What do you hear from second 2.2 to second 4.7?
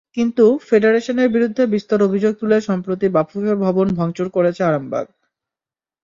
তুলে সম্প্রতি বাফুফে ভবন ভাঙচুর করেছে